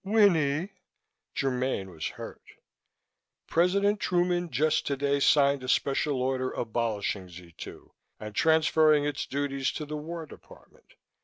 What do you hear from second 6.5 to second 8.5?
abolishing Z 2 and